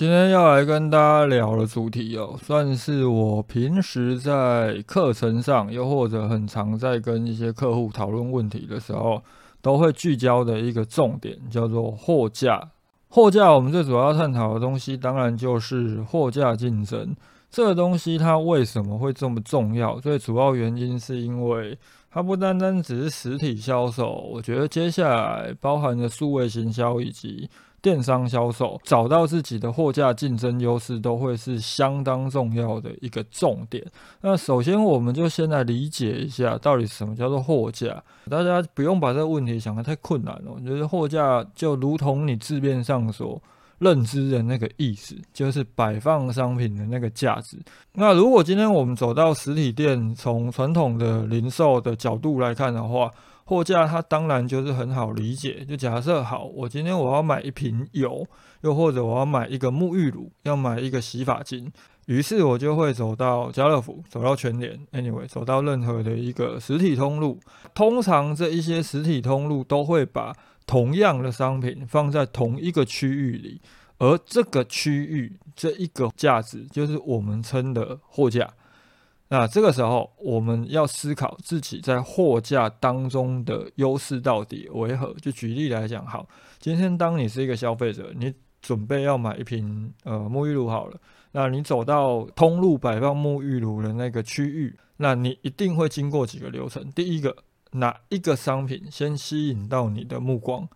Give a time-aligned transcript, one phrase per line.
[0.00, 9.22] 今天要来跟大家聊的主题哦，算是我平时在课程上，又或者很常在跟一些客户讨论问题的时候，
[9.60, 12.70] 都会聚焦的一个重点，叫做货架。
[13.10, 17.14] 货架，我们最主要探讨的东西，当然就是货架竞争。
[17.50, 20.00] 这个东西它为什么会这么重要？
[20.00, 21.78] 最主要原因是因为
[22.10, 27.50] 它不单单只是实体销售，我觉得接下来包含着数位行销以及。
[27.82, 33.84] 电商销售找到自己的货架竞争优势，都会是相当重要的一个重点。
[34.20, 38.02] 那首先，我们就先来理解一下，到底什么叫做货架。
[38.28, 40.52] 大家不用把这个问题想得太困难了。
[40.54, 43.40] 我觉得货架就如同你字面上所
[43.78, 47.56] 认知的那个意思，就是摆放商品的那个价值。
[47.94, 53.10] 那如果今天我们走到实体店，从传统的零售的角度来看的话，
[53.50, 58.24] 货架它当然就是很好理解，就假设好，我今天我要买一瓶油，
[58.60, 61.68] 又或者我要买一个沐浴乳，要买一个洗发精，
[62.06, 67.40] 于是我就会走到家乐福，走到全联，anyway，走到任何的一个实体通路。
[67.74, 70.32] 通常这一些实体通路都会把
[70.64, 73.60] 同样的商品放在同一个区域里，
[73.98, 78.48] 而这个区域这一个价值就是我们称的货架。
[79.32, 85.14] 那这个时候，我们要思考自己在货架当中的优势到底为何？
[85.22, 86.28] 就举例来讲，好，
[86.58, 91.00] 今天当你是一个消费者，你准备要买一瓶呃沐浴露好了，
[91.30, 96.90] 那你走到通路摆放沐浴露的那个区域，那你一定会经过几个流程。
[96.90, 97.36] 第一个，
[97.70, 100.68] 哪一个商品先吸引到你的目光？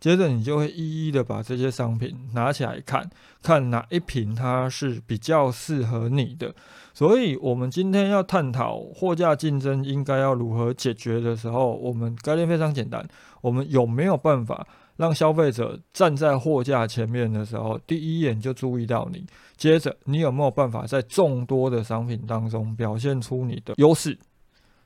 [0.00, 3.08] 接着你就会一一的把这些商品拿起来看，
[3.42, 6.54] 看哪一瓶它是比较适合你的。
[6.94, 13.06] 所以，我们今天要探讨货架竞争应该要如何解决的时候，我们概念非常简单：
[13.42, 14.66] 我们有没有办法
[14.96, 19.26] 让消费者站在货架前面的时候，第一眼就注意到你？
[19.56, 24.18] 接着，你有没有办法在众多的商品当中表现出你的优势？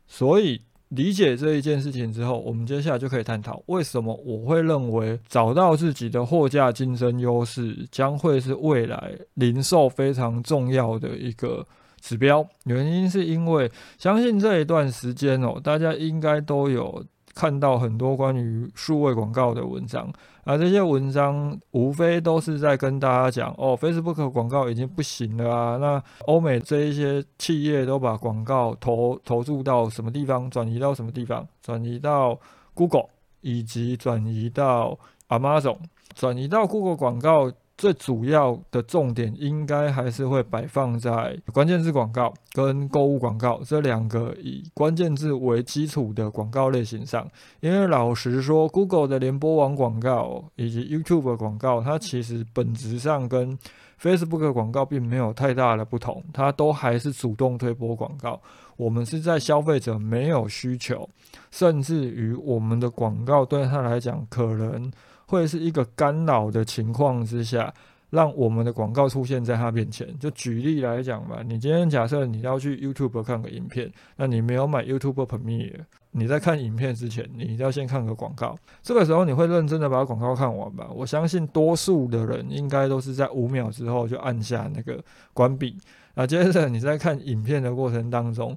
[0.09, 0.61] 所以。
[0.89, 11.67] 理解这一件事情之后，我们接下来就可以探讨为什么我会认为找到自己的货架竞争优势将会是未来零售非常重要的一个
[12.00, 12.47] 指标。
[12.65, 17.05] 原因是因为相信这一段时间哦，大家应该都有。
[17.34, 20.11] 看到很多关于数位广告的文章，
[20.45, 25.77] 而这些文章无非都是在跟大家讲哦，Facebook 广告已经不行了啊。
[25.77, 32.39] 那欧美这一些企业都把广告投投注到什么地方，转移到什么地方，转移到
[32.73, 33.09] Google，
[33.41, 35.78] 以及转移到 Amazon，
[36.15, 37.50] 转移到 Google 广告。
[37.77, 47.29] 最主要的重点应该还是会摆放在关键字广告跟购物广告这两个以关键字为基础的广告类型上。
[47.59, 53.59] 因为老实说，Google 的联播网广告以及 YouTube 广告，它其实本质上跟
[54.01, 58.41] Facebook 广告并没有太大的不同，它都还是主动推播广告。
[58.77, 61.09] 我们是在消费者没有需求，
[61.51, 64.93] 甚至于我们的广告对他来讲可能。
[65.27, 67.73] 会是一个干扰的情况之下，
[68.11, 70.07] 让我们的广告出现在他面前。
[70.19, 75.81] 就举例来讲吧，你今天假设你要去 YouTube 看个影片，那你没有买 YouTube Premiere，
[76.12, 78.57] 你在看影片之前，你一定要先看个广告。
[78.83, 80.89] 这个时候你会认真的把广告看完吧？
[80.95, 85.03] 我相信多数的人应该都是在五秒之后就按下那个
[85.33, 85.79] 关闭。
[86.15, 88.56] 那接着你在看影片的过程当中。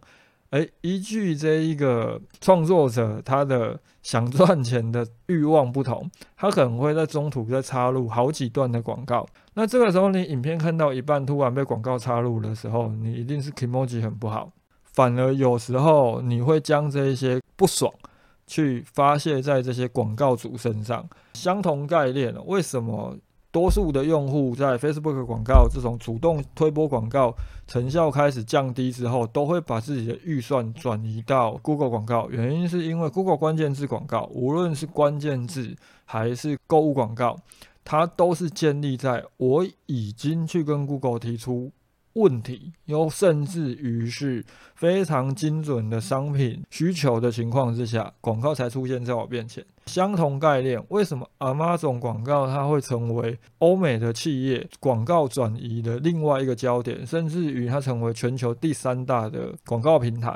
[0.51, 9.27] 诶，依据这一个创作者他的想赚钱的欲望不同， 他可能会在中途再插入好几段的广告。
[9.55, 14.51] 那这个时候，你影片看到一半突然被广告插入的时候，你一定是 emoji 很不好。
[14.83, 17.93] 反而有时候你会将这一些不爽
[18.47, 21.07] 去发泄在这些广告主身上。
[21.33, 23.15] 相同概念，为什么？
[23.51, 27.35] 多数的用户在 Facebook 广告这种主动推播广告
[27.65, 32.29] 成效开始降低之后，都会把自己的预算转移到 Google 广告。
[32.29, 37.37] 原因是因为 Google 关键字广告，无论是关键字还是购物广告，
[37.83, 41.71] 它都是建立在我已经去跟 Google 提出。
[42.17, 44.43] 问题又甚至于是
[44.75, 49.63] 非常精准的商品需求的情况之下，广告才出现在我面前。
[49.85, 60.29] 相同概念，为什么 Amazon 广告它会成为欧美的企业广告转移的另外一个焦点，甚至于它成为全球第三大的广告平台？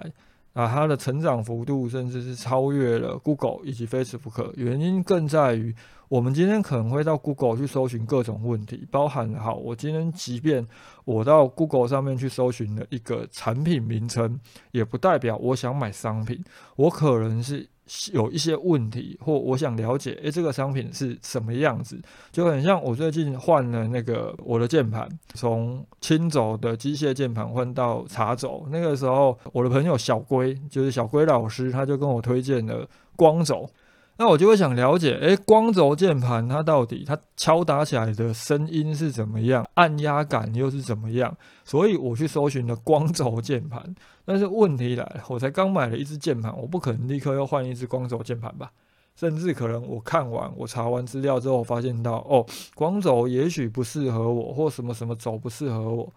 [0.54, 4.51] 啊，它的成长幅度甚至是超越了 Google 以及 Facebook。
[4.56, 5.74] 原因更在于，
[6.12, 10.68] 我们今天可能会到 Google 去搜寻各种问题，包含好，我今天即便
[11.06, 14.38] 我到 Google 上面去搜寻了一个产品名称，
[14.72, 16.44] 也不代表我想买商品，
[16.75, 17.66] 我可能是。
[18.13, 22.00] 有一些问题，或我想了解，诶，这个商品是什么样子？
[22.31, 28.66] 就很像我最近换了那个我的键盘，从轻轴的机械键盘换到茶轴。
[28.72, 32.88] 那个时候，我的朋友小龟，就是小龟老师，他就跟我推荐了
[33.18, 33.69] 光轴。
[34.21, 41.35] 那我就会想了解，诶，光轴键盘它到底它敲打起来的声音是怎么样，按压感又是怎么样？
[41.65, 43.83] 所以我去搜寻了光轴键盘。
[44.23, 48.71] 但是问题来了，我才刚买了一支键盘，我不可能立刻又换一支光轴键盘吧？
[49.15, 52.45] 甚至可能我看完、我查完资料之后，发现到哦，
[52.75, 56.13] 光轴也许不适合我，或什么什么轴不适合我。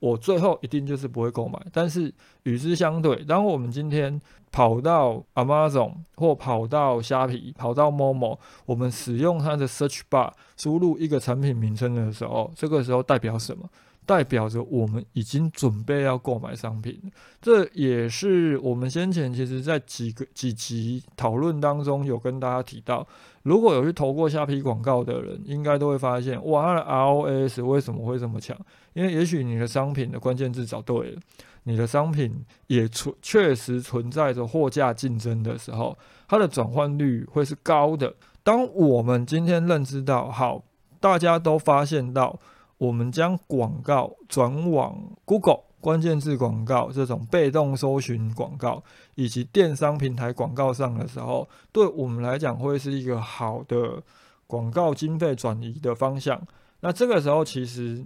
[0.00, 2.12] 我最后一定就是不会购买，但是
[2.44, 4.20] 与之相对，当我们今天
[4.52, 13.68] 跑到 Amazon 或跑到虾皮、跑到 Momo，我们使用它的 Search Bar 输入一个产品名称的时候，这个时候代表什么？
[14.08, 16.98] 代表着我们已经准备要购买商品，
[17.42, 23.06] 这也是我们先前其实在几个几集讨论当中有跟大家提到，
[23.42, 28.56] 如果有去投过虾皮广告的人，应该都会发现，哇，它的 ROS 为什么会这么强？
[28.94, 31.20] 因为也许你的商品的关键字找对了，
[31.64, 32.34] 你的商品
[32.68, 38.14] 也存确实存在着货架竞争的时候，它的转换率会是高的。
[38.42, 40.64] 当我们今天认知到，好，
[40.98, 42.40] 大家都发现到。
[42.78, 48.82] 我们将广告转往 Google 关键字广告这种被动搜寻广告
[49.14, 54.02] 以及电商平台广告上的时候，对我们来讲会是一个好的
[54.46, 56.40] 广告经费转移的方向。
[56.80, 58.04] 那这个时候其实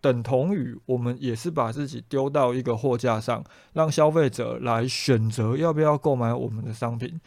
[0.00, 7.20] 等同于我们也是把自己丢到一个货架上，让消费者来选择要不要购买我们的商品。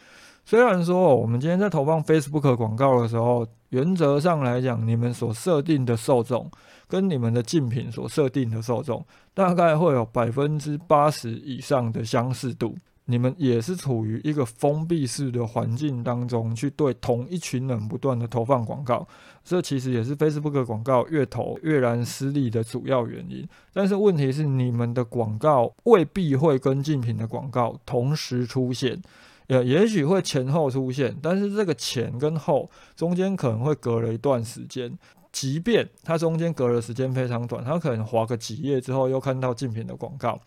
[0.44, 6.50] 虽然说我们今天在投放 Facebook 广告的时候，原则上来讲，你们所设定的受众
[6.88, 9.04] 跟你们的竞品所设定的受众，
[9.34, 12.76] 大概会有百分之八十以上的相似度。
[13.08, 19.06] 你们也是处于一个封闭式的环境当中，去对同一群人不断的投放广告，
[19.44, 23.48] 这其实也是 Facebook 广告越投越然失利的主要原因。
[23.72, 29.00] 但是问题是，你们的广告未必会跟竞品的广告同时出现。
[29.48, 34.96] 也也许会前后出现，但是这个前跟后中间可能会隔了一段时间。
[35.32, 40.40] 即便它中间隔的时间非常短，它可能划个几页之后又看到竞品的广告，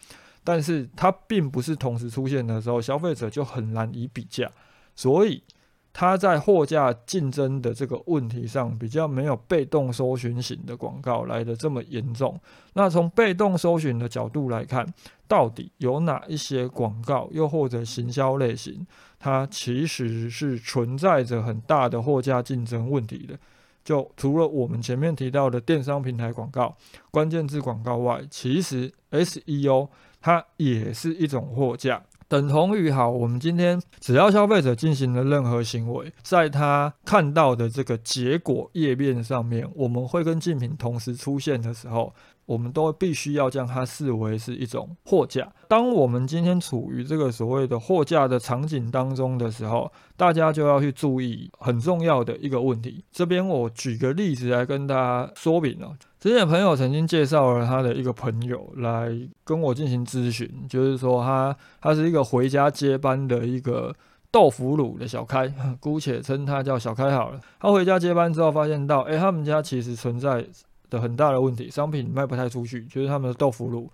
[0.44, 4.52] 但是它并不是同时出现的时候，消费者就很难以比价。
[4.96, 5.44] 所以
[5.92, 12.40] 它在货架竞争的这个问题上，比较没有被动搜寻型的广告来的这么严重。
[12.74, 14.86] 那从被动搜寻的角度来看。
[15.30, 18.84] 到底有哪一些广告，又或者行销类型，
[19.20, 23.38] 它其实是存在着很大的货架竞争问题的？
[23.84, 26.76] 就除了我们前面提到的电商平台广告、
[27.12, 29.90] 关键字广告外，其实 SEO
[30.20, 42.14] 它也是一种货架，等同于好，我们今天只要消费者进行了任何行为，在他看到的这个结果页面上面，我们会跟竞品同时出现的时候。
[42.50, 45.48] 我们都必须要将它视为是一种货架。
[45.68, 53.06] 当我们今天处于这个所谓的货架的场景当中的时候，大家就要去注意很重要的一个问题。
[53.12, 55.96] 这边我举个例子来跟大家说明哦。
[56.20, 59.10] 之前朋友曾经介绍了他的一个朋友来
[59.44, 63.96] 跟我进行咨询，就是说他他是一个回家接班的一个
[64.30, 65.48] 豆腐乳的小开，
[65.80, 67.40] 姑且称他叫小开好了。
[67.60, 70.46] 他回家接班之后，发现到，诶，他们家其实存在。
[70.92, 73.88] 的很大的问题，商品卖不太出去，就是他们的豆腐乳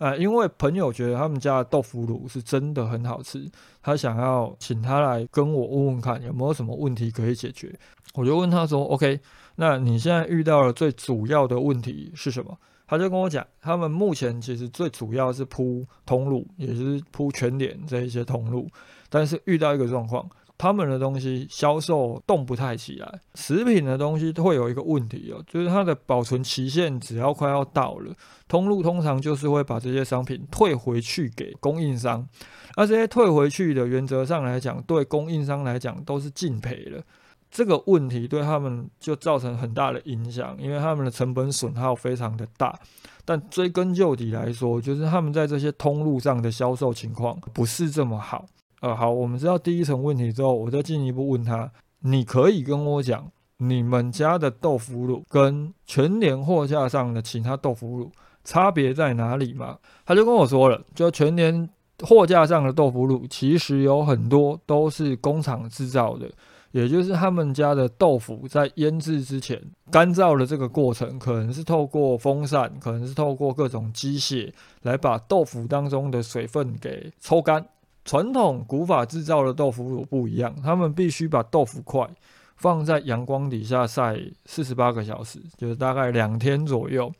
[0.00, 3.46] 啊，因为朋友觉得他们家的豆腐乳是真的很好吃，
[3.82, 7.78] 他想要请他来跟我问问看有没有什么问题可以解决。
[8.14, 9.20] 我就问他说：“OK，
[9.56, 12.56] 那你现在遇到了最主要的问题是什么？”
[12.88, 18.66] 他就跟我讲，他们目前其实最主要是铺通路，也就是铺全脸这一些通路，
[19.10, 20.26] 但是遇到一个状况。
[20.60, 28.14] 他们的东西销售动不太起来，食品的东西都会有一个问题哦，就是它的保存期限只要快要到了，
[28.46, 32.28] 通路通常就是会把这些商品退回去给供应商，
[32.76, 37.02] 而这些退回去的原则上来讲，对供应商来讲都是净赔了。
[37.50, 42.78] 这个问题对他们就造成很大的影响，因为他们的成本损耗非常的大。
[43.24, 48.44] 但追根究底来说，就是他们在这些通路上的销售情况不是这么好。
[48.80, 51.70] 呃，好，我们知道第一层问题之后，我再进一步问他，
[52.00, 58.10] 你可以跟我讲，你们家的豆腐乳跟全年货架上的其他豆腐乳
[58.42, 59.76] 差别在哪里吗？
[60.06, 61.68] 他就跟我说了，就全年
[62.02, 66.30] 货架上的豆腐乳其实有很多都是工厂制造的，
[66.70, 69.60] 也就是他们家的豆腐在腌制之前
[69.90, 74.50] 干燥的这个过程，可能是透过风扇，可能是透过各种机械
[74.84, 77.62] 来把豆腐当中的水分给抽干。
[78.10, 82.04] 传统古法制造的豆腐乳不一样，他们必须把豆腐块
[82.56, 87.12] 放在阳光底下晒四十八个小时，就是大概两天左右，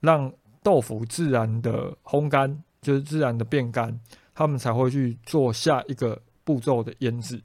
[0.00, 0.30] 让
[0.62, 2.62] 豆腐自然的烘干。
[2.82, 3.98] 就是自然的变干，
[4.34, 7.42] 他们才会去做下一个步骤的腌制。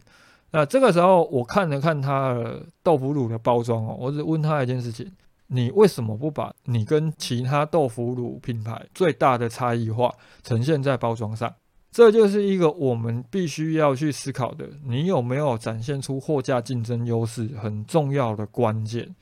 [0.52, 5.10] 那这个时候，我看了看他的豆腐乳的包装哦，我只问他一件事情：
[5.48, 11.52] 你为什么不把你跟其他豆腐乳品牌最大的差异化呈现在包装上？
[11.92, 19.16] 这就是一个我们必须要去思考的：你有没有展现出货架竞争优势很重要的关键？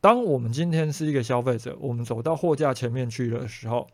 [0.00, 3.86] 当我们今天是一个消费者，我们走到货架前面去的时候。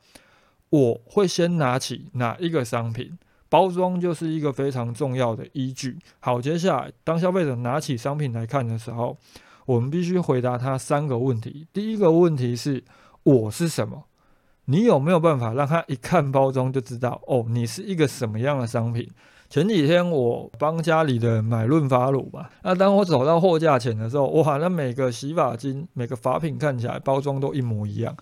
[0.71, 3.19] 我会先拿起哪一个商品，
[3.49, 5.99] 包装就是一个非常重要的依据。
[6.21, 9.19] 好，接下来当消费者拿起商品来看的时候，
[9.67, 11.67] 我们必须回答他三个问题。
[11.73, 12.85] 第一个问题是：
[13.25, 14.05] 我是什么？
[14.71, 19.09] 你有没有办法让他一看包装就知道哦，你是一个什么样的商品？
[19.49, 28.17] 前几天我帮家里的人买润发乳嘛，那当我走到货架前的时候，哇，那每个洗发精、每个发品看起来包装都一模一样。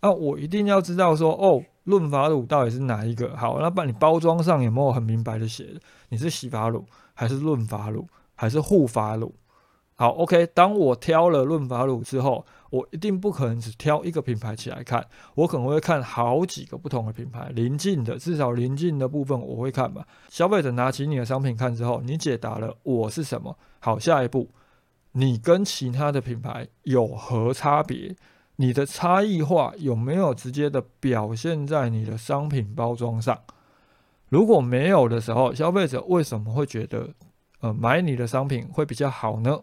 [0.00, 1.62] 那我一定要知道说哦。
[1.84, 3.36] 润发乳到底是哪一个？
[3.36, 5.66] 好，那把你包装上有没有很明白的写？
[6.08, 6.82] 你是洗发乳
[7.12, 9.34] 还是润发乳还是护发乳？
[9.94, 10.46] 好，OK。
[10.54, 20.04] 当我挑了润发乳之后，我一定不可能只挑一个品牌起来看，我可能会看好几个不同的品牌，临近的至少临近的部分我会看吧。
[20.28, 23.56] 消费者拿起你的商品看之后，你解答了我是什么？
[23.78, 24.50] 好，下一步
[25.12, 28.16] 你跟其他的品牌有何差别？
[28.56, 33.38] 你的差异化有没有直接的表现在你的商品包装上？
[34.28, 37.08] 如果没有的时候，消费者为什么会觉得
[37.60, 39.60] 呃买你的商品会比较好呢？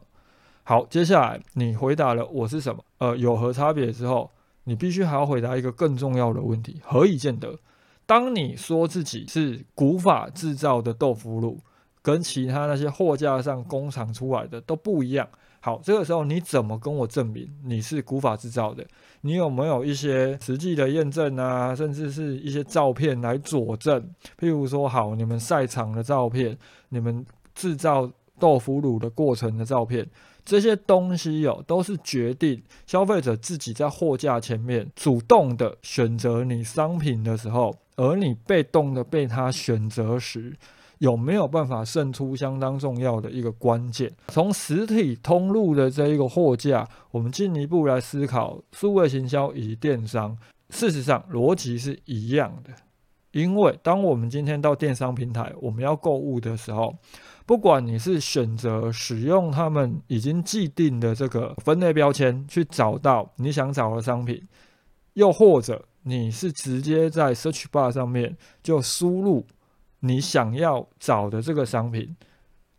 [0.72, 4.32] 好，接下来你回答了我是什么，呃有何差别之后，
[4.63, 7.60] 你必须还要回答一个更重要的问题：何以见得？
[8.06, 11.60] 当你说自己是古法制造的豆腐乳，
[12.01, 15.28] 跟其他那些货架上工厂出来的都不一样。
[15.60, 18.82] 好，这个时候你怎么跟我证明你是古法制造的？
[19.20, 24.01] 你有没有一些实际的验证啊，甚至是一些照片来佐证？
[24.40, 28.10] 譬如说，好，你们晒场的照片，你们制造
[28.40, 30.08] 豆腐乳的过程的照片，
[30.44, 40.56] 这些东西有都是决定消费者自己在货架前面主动的选择你商品的时候，而你被动的被他选择时。
[41.00, 44.12] 有没有办法胜出相当重要的一个关键？
[44.28, 50.38] 从实体通路的这一个货架，我们进一步来思考数位行销以及电商。
[50.70, 52.72] 事实上，逻辑是一样的。
[53.32, 56.96] 因为当我们今天到电商平台，我们要购物的时候，
[57.51, 64.41] 不管你是选择使用他们已经既定的这个分类标签去找到你想找的商品，
[65.15, 69.46] 又或者你是直接在 Search Bar 上面就输入。
[70.00, 72.15] 你想要找的这个商品，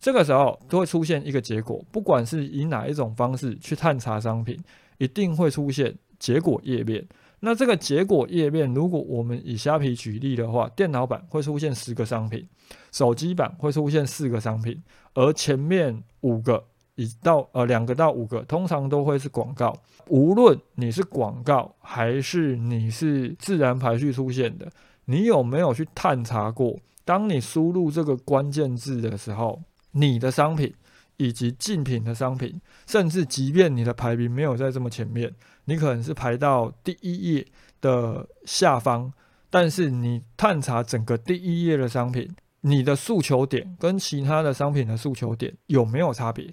[0.01, 4.59] 这个时候都会出现一个结果，不管是以哪一种方式去探查商品，
[4.97, 7.07] 一定会出现结果页面。
[7.45, 12.49] 那这个结果页面，如果我们以虾皮举例的话，电脑版会出现十个商品，
[12.93, 14.81] 手机版会出现四个商品，
[15.15, 19.77] 而前面五个以到呃两个到五个，通常都会是广告。
[20.07, 24.71] 无论你是广告还是你是自然排序出现的，
[25.07, 26.79] 你有没有去探查过？
[27.05, 30.73] 当你输入这个关键字的时候，你的商品
[31.17, 35.35] 以及竞品的商品，甚至即便你的排名没有在这么前面，
[35.65, 37.47] 你可能是排到第一页
[37.81, 39.13] 的下方，
[39.51, 42.29] 但是你探查整个第一页的商品，
[42.63, 46.51] 你的诉求点跟其他的商品的诉求点有没有差别？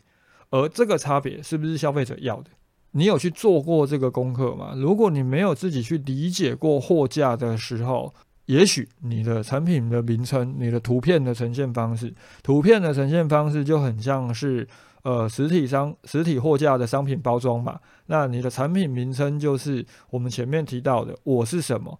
[0.50, 2.51] 而这个差别是不是消费者要的？
[2.92, 4.74] 你有去做过这个功课吗？
[4.75, 8.12] 如果你没有自己去理解过货架的时候，
[8.48, 12.12] 也许你的产品的名称、你的图片的呈现方式、
[12.42, 14.68] 图片的呈现方式就很像是
[15.03, 17.79] 呃实体商、实体货架的商品包装嘛。
[18.08, 22.00] 那你的产品名称就是我们前面提到的“我是什么，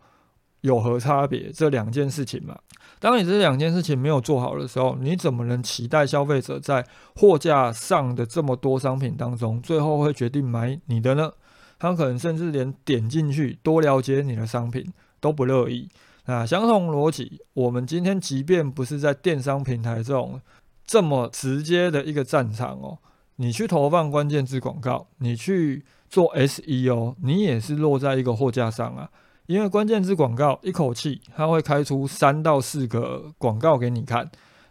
[0.62, 2.58] 有何差别”这两件事情嘛。
[3.00, 11.32] 当你这两件事情没有做好的时候，你怎么能期待消费者在货架上的这么多商品当中，最后会决定买你的呢？
[11.78, 14.92] 他可能甚至连点进去多了解你的商品
[15.22, 15.88] 都不乐意。
[16.26, 20.42] 那相同逻辑，我们今天即便不是在电商平台这种
[20.90, 22.98] 这么直接的一个战场哦，
[23.36, 29.08] 你去投放关键字广告，你去做 SEO，你也是落在一个货架上啊。
[29.46, 34.28] 因为关键字广告一口气它会开出三到四个广告给你看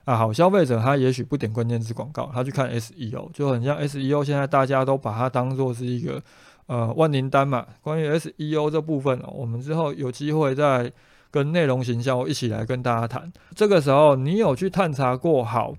[0.06, 0.16] 啊。
[0.16, 4.25] 好，消费者他也许不点关键字广告，他去看 SEO，就很像 SEO。
[4.25, 6.20] 现在大家都把它当做是一个
[6.66, 7.64] 呃万灵丹嘛。
[7.80, 10.92] 关于 SEO 这部分哦，我们之后有机会再
[11.30, 13.32] 跟内容行销一起来跟大家谈。
[13.54, 15.44] 这个时候你有去探查过？
[15.44, 15.75] 好，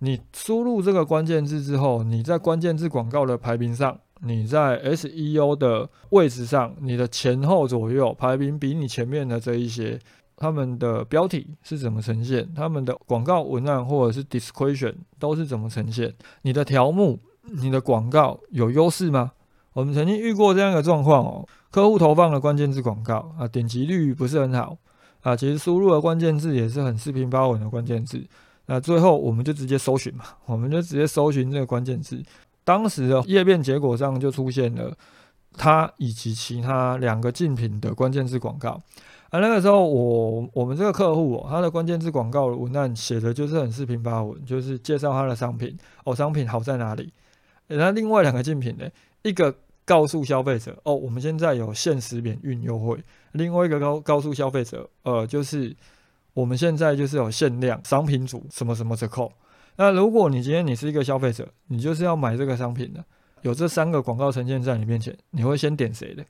[0.00, 3.98] 你输入这个关键字之后，你在关键字广告的排名上。
[4.22, 9.98] 你在 SEO 的位置上，你的前后左右排名比你前面的这一些，
[10.36, 12.52] 他们的标题是怎么呈现？
[12.54, 16.12] 他们的广告文案或者是 description 都是怎么呈现？
[16.42, 19.32] 你的条目、你的广告有优势吗？
[19.72, 24.76] 我们曾经遇过这样的状况哦，客户投放的关键字广告啊，点击率不是很好
[25.22, 28.22] 啊，其实输入的关键字也是很四平八稳的关键字，
[28.72, 32.22] 那最后我们就直接搜寻嘛，我们就直接搜寻这个关键字。
[32.62, 34.96] 当时的页面结果上就出现了
[35.54, 38.80] 它以及其他两个竞品的关键字广告
[39.30, 47.12] 啊，那个时候我我们这个客户哦，他的关键字广告文案写的就是很四平八稳，就是介绍他的商品哦，商品好在哪里？
[47.66, 48.88] 那另外两个竞品呢，
[49.22, 49.52] 一个
[49.84, 52.96] 告诉消费者哦，我们现在有限时免运优惠；
[53.32, 55.74] 另外一个告告诉消费者，呃，就是
[56.40, 59.30] 我们现在就是有限量商品组什么什么折扣。
[59.76, 63.04] 那如果你今天你是一个消费者，你就是要买这个商品的，
[63.42, 66.24] 有这三个广告呈现在你面前，你会先点谁的？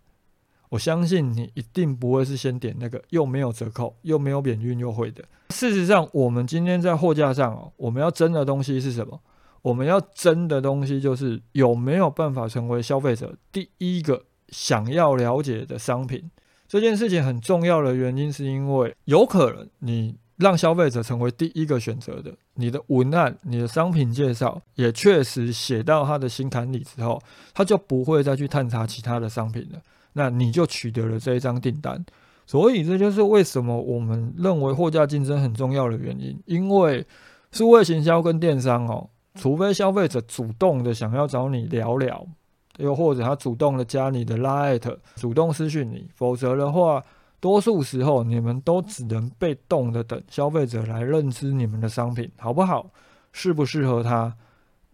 [0.69, 5.25] 我相信你一定不会是先点那个又没有折扣又没有免运优惠的。
[5.51, 9.21] 事实上，我们今天在货架上哦，我们要争的东西是什么？
[9.63, 16.31] 我们要争的东西就是有没有办法成为消费者第一个想要了解的商品。
[16.71, 20.17] 这件事情很重要的原因是因为有可能你。
[20.41, 27.21] 让消费者成为第一个选择的，你的文案、你的商品介绍也确实写到他的心坎里之后，
[27.53, 29.79] 他就不会再去探查其他的商品了。
[30.15, 32.03] 那你就取得了这一张订单。
[32.47, 36.41] 所以这就是为什么我们认为货架竞争很重要的原因。
[36.47, 37.07] 因为
[37.53, 42.27] 数位行销跟电商哦，除非消费者主动的想要找你聊聊，
[42.81, 47.03] 又或者他主动的加你的 Line，主动私讯你，否则的话。
[47.43, 52.91] 多数时候，你们都只能被动的等消费者来认知你们的商品好不好，
[53.33, 54.37] 适不适合他，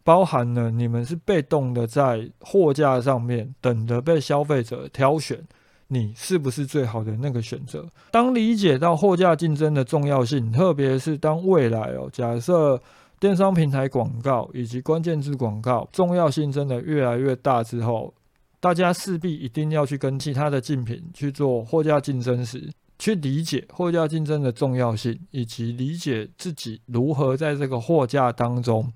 [0.05, 5.45] 包含了你们是被动的在货架上面等着被消费者挑选，
[5.89, 7.85] 你是不是最好的那个选择？
[8.13, 12.81] 当理解到货架竞争的重要性，特别是当未来哦，假设
[13.19, 18.13] 电商平台广告以及关键字广告重要性真的越来越大之后。
[18.59, 28.91] 大家势必一定要去跟其他的竞品去做货架竞争时，去理解货架竞争的重要性，以及理解自己如何在这个货架当中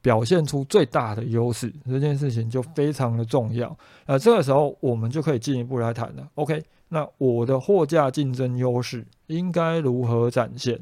[0.00, 3.76] 表现出最大的优势，这件事情就非常的重要。
[4.06, 6.26] 那这个时候我们就可以进一步来谈了。
[6.34, 10.80] OK，那我的货架竞争优势应该如何展现？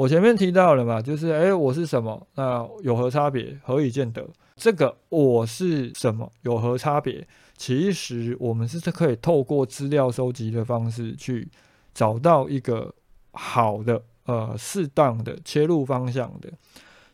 [0.00, 2.26] 我前面提到了嘛，就是诶，我是什么？
[2.34, 3.54] 那有何差别？
[3.62, 4.26] 何以见得？
[4.56, 6.32] 这个我是什么？
[6.40, 7.22] 有何差别？
[7.58, 11.46] 其实我们是可以透过资料收集的方式去
[11.92, 12.90] 找到一个
[13.32, 16.48] 好的、呃适当的切入方向的。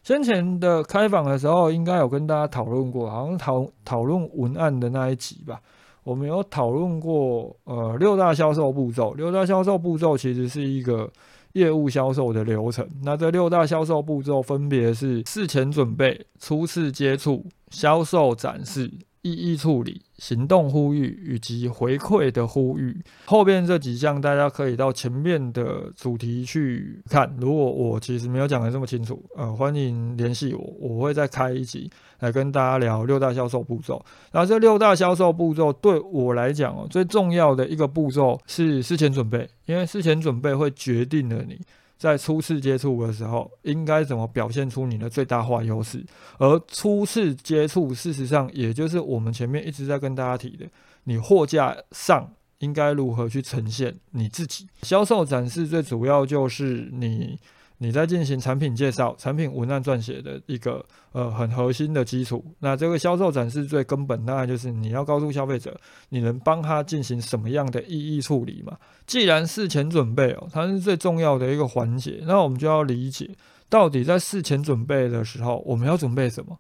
[0.05, 5.61] 先前的开访的时候，应该有跟大家讨论过，好像讨讨论文案的那一集吧。
[6.05, 9.12] 我们有讨论过，呃，六大销售步骤。
[9.14, 11.11] 六大销售步骤其实是一个
[11.57, 12.87] 业务销售的流程。
[13.03, 18.90] 那这六大销售步骤分别是事前准备、初次接触、销售展示。
[19.27, 27.37] 意义处理、行动呼吁以及回馈的呼吁，后边这几项大家可以到前面的主题去看。
[27.38, 34.02] 如果我其实没有讲的这么清楚，呃，欢迎联系我，我会再开一集来跟大家聊六大销售步骤。
[34.33, 41.61] 然后这六大销售步骤对我来讲哦，最重要的一个步骤是事前准备，因为事前准备会决定了你。
[41.96, 46.04] 在初次接触的时候，应该怎么表现出你的最大化优势？
[46.38, 50.66] 而初次接触，事实上也就是我们前面一直在跟大家提的，
[51.04, 54.66] 你货架上应该如何去呈现你自己？
[54.82, 57.38] 销售展示最主要就是你。
[57.78, 62.42] 你在进行产品介绍、产品文案撰写的一个呃很核心的基础。
[62.60, 68.78] 那这个销售展示最根本，当然就是你要告诉消费者，你能帮他进行什么样的意义处理嘛？
[69.06, 73.30] 既然事前准备哦，它是最重要的一个环节，那我们就要理解，
[73.68, 76.58] 到底在事前准备的时候，我们要准备什么？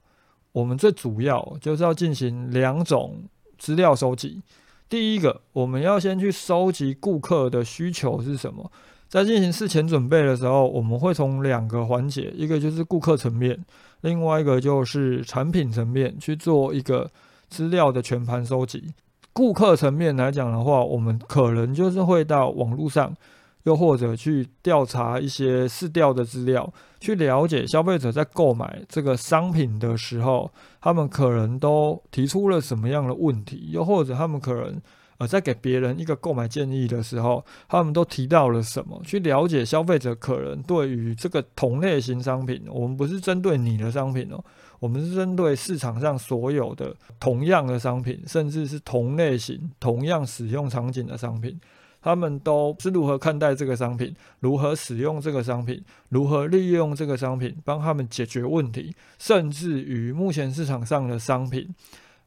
[0.52, 3.24] 我们最主要就是要进行两种
[3.56, 4.42] 资料收集。
[4.88, 8.70] 第一个，我们要先去收集顾客的需求是什么。
[9.08, 13.64] 在进行事前准备的时候，我们会从两个环节，一个就是顾客层面，
[14.00, 17.08] 另外一个就是产品层面去做一个
[17.48, 18.92] 资料的全盘收集。
[19.32, 23.14] 顾客层面来讲的话，我们可能就是会到网络上，
[23.62, 34.80] 又或者去调查一些市调的资料，去了解消费者在购买这个商品的时候，他们可能都提出了什么样的问题，又或者他们可能。
[35.18, 39.00] 呃，在给别人一个购买建议的时候，他们都提到了什么？
[39.04, 44.44] 去了解消费者可能对于这个同类型商品，我们不是针对你的商品哦，
[44.78, 51.58] 我们是针对市场上所有的同样的商品，甚至是同类型、同样使用场景的商品，
[52.02, 61.74] 他们都是如何看待这个商品，如何使用这个商品，如何利用这个商品帮他们解决问题，甚至于目前市场上的商品。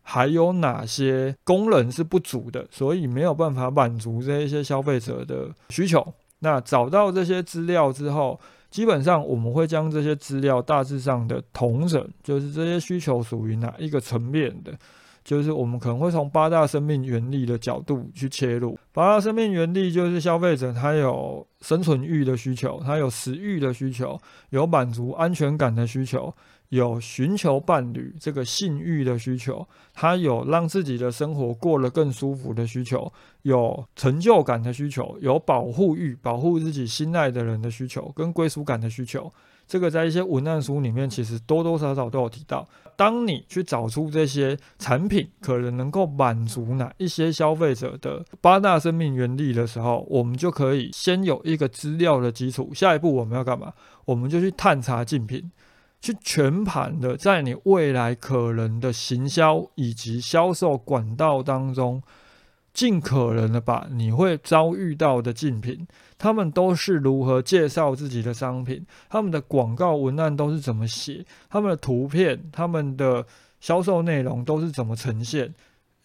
[0.02, 6.14] 还有哪些功能是不足的，所以没有办法满足这一些消费者的需求？
[6.40, 8.40] 那找到这些资料之后，
[8.72, 14.74] 基本上我们会将这些资料大致上的同整，就是这些需求属于哪一个层面的，
[15.24, 18.80] 就是我们可能会从八大生命原理的角度去切入。
[18.94, 24.18] 八大生命原理就是消费者他有生存欲的需求，他有食欲的需求，
[24.52, 26.34] 有满足安全感的需求。
[26.70, 39.32] 有寻求伴侣这个性欲的需求，他有让自己的生活过得更舒服的需求，有成就感的需求，有保护欲，保护自己心爱的人的需求，跟归属感的需求。
[39.68, 42.68] 这个在一些文案书里面，其实多多少少都有提到。
[42.96, 52.72] 当你去找出这些产品可能能够满足哪一些消费者的八大生命原理的时候，我们就可以先有一个资料的基础。
[52.74, 53.74] 下一步我们要干嘛？
[54.06, 55.52] 我们就去探查竞品。
[56.02, 62.02] 去全盘的在你未来可能的行销以及销售管道当中，
[62.74, 65.86] 尽可能的把你会遭遇到的竞品，
[66.18, 73.26] 他们都是如何介绍自己的商品，他们的广告文案都是怎么写，他们的图片，他们的
[73.60, 75.54] 销售内容都是怎么呈现，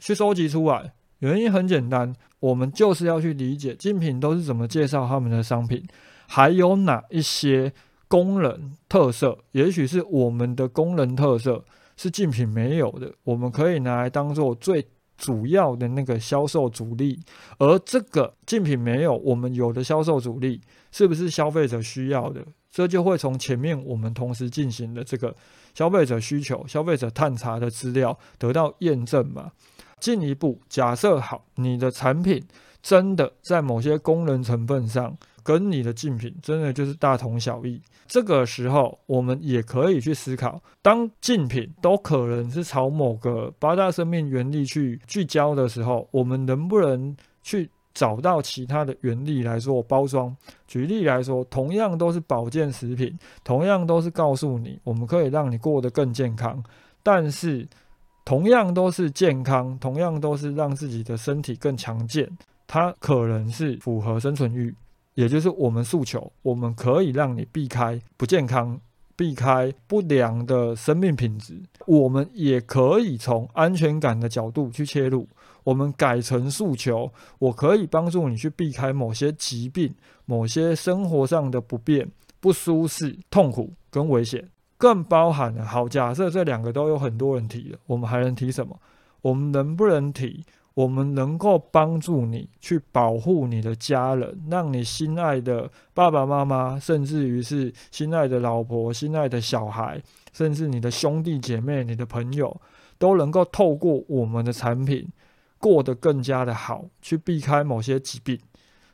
[0.00, 0.92] 去收集出来。
[1.20, 5.87] 原因很简单，我们就是要去理解竞品都是怎么介绍他们的商品，
[6.26, 7.72] 还有哪一些。
[8.08, 11.64] 功能特色，也许是我们的功能特色
[11.96, 14.86] 是竞品没有的，我们可以拿来当做最
[15.16, 17.18] 主要的那个销售主力。
[17.58, 20.60] 而这个竞品没有，我们有的销售主力
[20.92, 22.44] 是不是消费者需要的？
[22.70, 25.34] 这就会从前面我们同时进行的这个
[25.74, 29.52] 消费者需求、消费者探查的资料得到验证嘛？
[30.00, 32.44] 进一步假设好，你的产品
[32.82, 35.16] 真的在某些功能成分上。
[35.44, 37.80] 跟你的竞品真的就是大同小异。
[38.09, 50.37] 这个时候，我们也可以去思考，当竞品都可能是朝某个八大生命原理去聚焦的时候，我们能不能去找到其他的原理来做包装？
[50.66, 56.62] 举例来说，同样都是保健食品，同样都是告诉你我们可以让你过得更健康，
[57.02, 57.66] 但是
[58.24, 62.28] 同样都是健康，同样都是让自己的身体更强健，
[62.66, 64.74] 它可能是符合生存欲。
[65.14, 68.81] 也就是我们诉求，我们可以让你避开不健康、
[69.16, 71.62] 避开不良的生命品质。
[71.87, 75.29] 我们也可以从安全感的角度去切入，
[75.62, 85.88] 我们改成诉求，我可以帮助你去避开某些疾病、某些生活上的不便、不舒适、痛苦跟危险，更包含了好。
[85.88, 88.81] 假设这两个都有很多人提了，我们还能提什么？
[89.22, 90.44] 我们能不能提？
[90.74, 102.60] 我们能够帮助你去保护你的家人，让你心爱的爸爸妈妈，甚至于是心爱的老婆、心爱的小孩，甚至你的兄弟姐妹、你的朋友，
[102.98, 105.06] 都能够透过我们的产品
[105.58, 108.37] 过得更加的好，去避开某些疾病，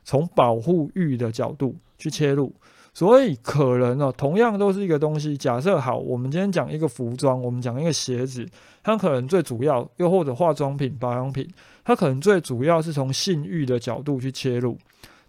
[0.03, 2.53] 从保护欲的角度去切入。
[2.93, 5.37] 所以可能哦，同样都是一个东西。
[5.37, 8.45] 假设好，我们今天讲一个服装，我们讲一个鞋子，
[8.83, 11.49] 它可能最主要，又或者化妆品、保养品，
[11.83, 14.77] 它可能最主要是从性欲的角度去切入。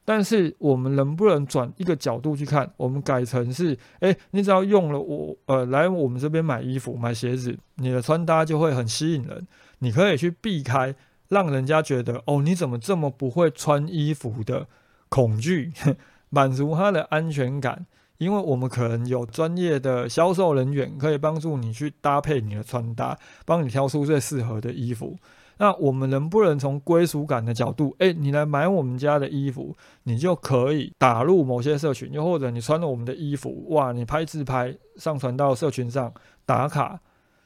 [0.05, 2.69] 但是我们能不能转一个角度去看？
[2.77, 9.47] 我们改成是，诶，你只要用了我，呃，来我们这边买衣服、买鞋子，你的穿搭就会很吸引人。
[9.79, 10.93] 你可以去避开
[11.29, 14.67] 让人家觉得，哦，你怎么这么不会穿衣服的
[15.09, 15.73] 恐惧。
[16.31, 17.87] 满足他的安全感，
[18.19, 25.17] 因为我们可能有专业的销售人员可以帮助你去搭配你的穿搭，帮你挑出最适合的衣服。
[25.63, 29.73] 那我们能不能从归属感的角度，诶，你来买我们家的衣服，
[30.03, 36.13] 你就可以打入某些社群，又或者你穿了我们的衣服，哇，你拍自拍上传到社群上
[36.45, 37.01] 打卡，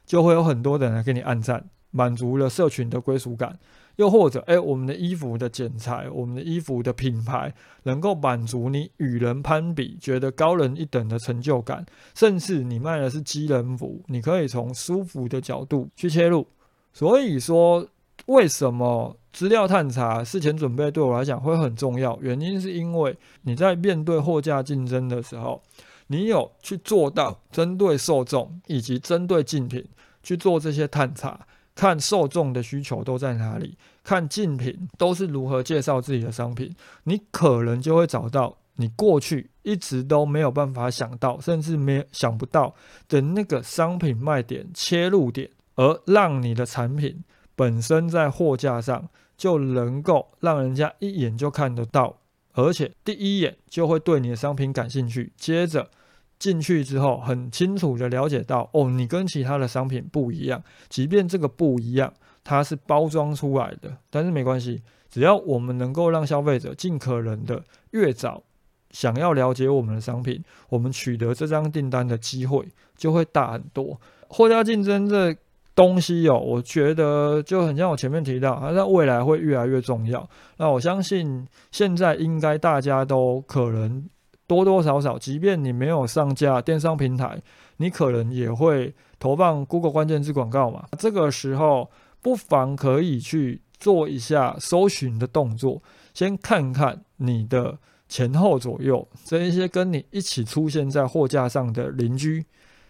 [0.07, 3.59] 就会有很多人来给你按赞，满足了社群的归属感。
[3.97, 7.53] 又或者，哎，我们的衣服的剪裁，我们的衣服的品牌，
[7.83, 16.47] 能够满足你与人攀比，觉得高人一等的成就感，甚至你卖的是机人服，你可以从舒服的角度去切入。
[16.95, 17.87] 所以说，
[18.25, 25.63] 为什么资料探查、事前准备对我来讲会很重要，原因是因为你在面对货架竞争的时候，
[26.09, 29.85] 你有去做到针对受众以及针对竞品
[30.23, 36.75] 去做这些探查，看受众的需求都在哪里，看竞品都是如何介绍自己的商品，
[37.05, 42.75] 你可能就会找到你过去一直都没有办法想到，甚至没想不到
[43.09, 47.23] 的那个商品卖点、切入点，而让你的产品
[47.57, 49.09] 本身在货架上。
[49.39, 52.17] 就能够让人家一眼就看得到，
[52.55, 55.31] 而且第一眼就会对你的商品感兴趣。
[55.37, 55.91] 接着
[56.39, 60.65] 进去之后，很清楚的了解到，哦，你跟其他的商品不一样。
[60.89, 68.43] 即便这个不一样，它是包装出来的，但是没关系，只要我们能够让消费者尽可能的越早
[68.91, 72.67] 想要了解我们的商品，我们取得这张订单的机会
[72.97, 74.01] 就会大很多。
[74.29, 75.37] 货架竞争这。
[75.77, 80.27] 东西哦，我觉得就很像我前面提到，它在未来会越来越重要。
[80.57, 84.09] 那我相信现在应该大家都可能
[84.47, 87.43] 多多少少，即便你没有上架电商平台，
[87.77, 90.87] 你可能也会投放 Google 关键字广告嘛。
[90.99, 91.91] 这个时候
[92.23, 95.83] 不妨可以去做一下搜寻的动作，
[96.15, 97.77] 先看看你的
[98.09, 102.47] 前后左右这一些跟你一起出现在货架上的邻居，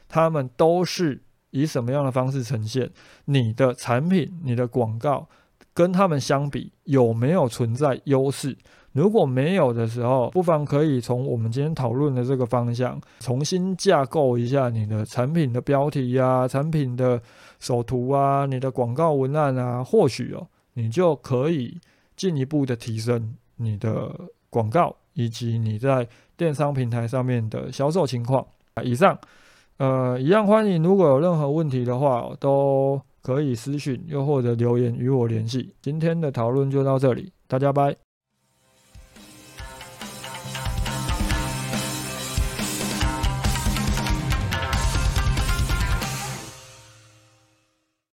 [0.08, 1.22] 他们都是。
[1.56, 2.90] 以什么样的方式呈现
[3.24, 5.26] 你的产品、你的广告，
[5.72, 8.54] 跟他们相比有没有存在优势？
[8.92, 17.20] 如果没有的时候，不妨可以从我们今天讨论的这个方向重新架构一下你的产品的标题呀、产品的
[17.58, 21.80] 首图啊、你的广告文案啊，或许哦，你就可以
[22.16, 24.14] 进一步的提升你的
[24.50, 28.46] 广告以及你在电商平台上面的销售情况。
[28.84, 29.18] 以上。
[29.78, 30.82] 呃，一样欢迎。
[30.82, 35.74] 如果有任何问题的话，都可以私讯，又或者留言与我联系。
[35.82, 38.05] 今天的讨论就到这里，大家拜。